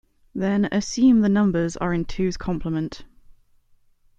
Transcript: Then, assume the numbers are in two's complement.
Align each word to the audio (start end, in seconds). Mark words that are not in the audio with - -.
Then, 0.33 0.65
assume 0.71 1.21
the 1.21 1.29
numbers 1.29 1.77
are 1.77 1.93
in 1.93 2.05
two's 2.05 2.35
complement. 2.35 3.05